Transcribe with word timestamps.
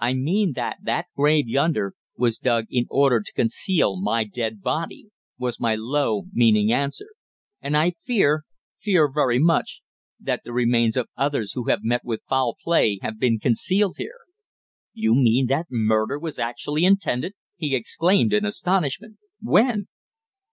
"I 0.00 0.14
mean 0.14 0.54
that 0.56 0.78
that 0.82 1.06
grave 1.16 1.46
yonder 1.46 1.94
was 2.16 2.38
dug 2.38 2.64
in 2.70 2.86
order 2.90 3.20
to 3.20 3.32
conceal 3.32 4.00
my 4.00 4.24
dead 4.24 4.60
body," 4.62 5.10
was 5.38 5.60
my 5.60 5.76
low, 5.76 6.24
meaning 6.32 6.72
answer. 6.72 7.06
"And 7.60 7.76
I 7.76 7.92
fear 8.04 8.42
fear 8.80 9.08
very 9.08 9.38
much 9.38 9.80
that 10.18 10.42
the 10.44 10.52
remains 10.52 10.96
of 10.96 11.06
others 11.16 11.52
who 11.52 11.68
have 11.68 11.84
met 11.84 12.04
with 12.04 12.24
foul 12.28 12.56
play 12.60 12.98
have 13.02 13.20
been 13.20 13.38
concealed 13.38 13.94
here!" 13.98 14.18
"You 14.92 15.14
mean 15.14 15.46
that 15.46 15.66
murder 15.70 16.18
was 16.18 16.40
actually 16.40 16.84
intended!" 16.84 17.34
he 17.54 17.76
exclaimed 17.76 18.32
in 18.32 18.44
astonishment. 18.44 19.18
"When?" 19.40 19.86